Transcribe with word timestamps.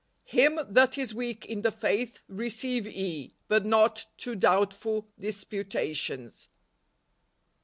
"Him 0.23 0.59
that 0.67 0.97
is 0.97 1.13
weak 1.13 1.45
in 1.45 1.61
the 1.61 1.69
faith 1.71 2.23
receive 2.27 2.87
ye, 2.87 3.35
but 3.47 3.65
not 3.67 4.07
to 4.17 4.33
doubtful 4.35 5.07
disputations." 5.19 6.49